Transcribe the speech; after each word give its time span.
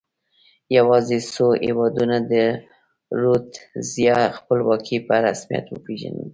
یوازې 0.77 1.17
څو 1.33 1.45
هېوادونو 1.67 2.17
د 2.31 2.33
رودزیا 3.21 4.19
خپلواکي 4.37 4.97
په 5.07 5.15
رسمیت 5.27 5.65
وپېژندله. 5.69 6.29